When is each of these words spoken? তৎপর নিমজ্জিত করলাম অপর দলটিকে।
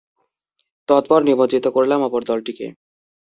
তৎপর 0.89 1.19
নিমজ্জিত 1.23 1.65
করলাম 1.67 1.99
অপর 2.03 2.21
দলটিকে। 2.23 2.67